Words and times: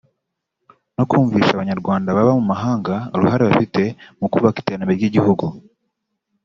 no 0.95 1.03
kumvisha 1.09 1.51
Abanyarwanda 1.53 2.15
baba 2.15 2.31
mu 2.39 2.45
mahanga 2.51 2.93
uruhare 3.15 3.43
bafite 3.49 3.81
mu 4.19 4.27
kubaka 4.33 4.57
iterambere 4.61 4.95
ry’igihugu 4.97 5.45